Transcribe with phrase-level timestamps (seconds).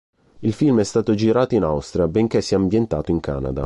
[0.39, 3.59] Il film è stato girato in Austria, benché sia ambientato in Canada.